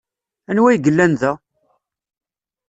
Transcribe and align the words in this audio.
Anwa 0.49 0.67
ay 0.69 0.77
yellan 0.85 1.13
da? 1.21 1.31